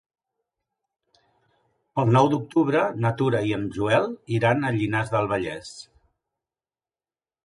[2.03, 4.07] El nou d'octubre na Tura i en Joel
[4.39, 5.71] iran a Llinars del Vallès.